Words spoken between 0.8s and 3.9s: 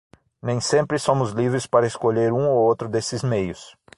somos livres para escolher um ou outro desses meios.